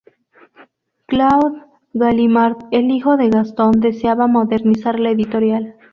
Claude 1.05 1.61
Gallimard, 1.93 2.57
el 2.71 2.89
hijo 2.89 3.17
de 3.17 3.29
Gaston, 3.29 3.73
deseaba 3.81 4.25
modernizar 4.25 4.99
la 4.99 5.11
editorial. 5.11 5.75